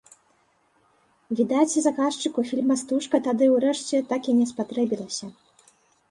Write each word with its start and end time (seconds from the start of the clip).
Відаць, 1.41 1.73
заказчыку 1.87 2.43
фільма 2.51 2.77
стужка 2.83 3.19
тады 3.27 3.49
ўрэшце 3.55 4.01
так 4.13 4.21
і 4.33 4.35
не 4.39 4.47
спатрэбілася. 4.53 5.25